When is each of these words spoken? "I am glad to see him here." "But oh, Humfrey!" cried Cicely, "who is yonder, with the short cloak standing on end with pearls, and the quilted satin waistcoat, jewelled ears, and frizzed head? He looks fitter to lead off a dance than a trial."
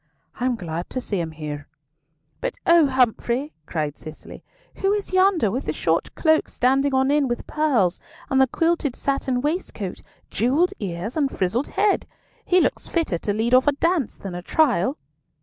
"I 0.39 0.47
am 0.47 0.55
glad 0.55 0.89
to 0.89 0.99
see 0.99 1.19
him 1.19 1.29
here." 1.29 1.67
"But 2.39 2.55
oh, 2.65 2.87
Humfrey!" 2.87 3.53
cried 3.67 3.99
Cicely, 3.99 4.43
"who 4.77 4.93
is 4.93 5.13
yonder, 5.13 5.51
with 5.51 5.65
the 5.65 5.73
short 5.73 6.15
cloak 6.15 6.49
standing 6.49 6.91
on 6.91 7.11
end 7.11 7.29
with 7.29 7.45
pearls, 7.45 7.99
and 8.27 8.41
the 8.41 8.47
quilted 8.47 8.95
satin 8.95 9.41
waistcoat, 9.41 10.01
jewelled 10.31 10.73
ears, 10.79 11.15
and 11.15 11.29
frizzed 11.29 11.67
head? 11.67 12.07
He 12.43 12.59
looks 12.59 12.87
fitter 12.87 13.19
to 13.19 13.31
lead 13.31 13.53
off 13.53 13.67
a 13.67 13.73
dance 13.73 14.15
than 14.15 14.33
a 14.33 14.41
trial." 14.41 14.97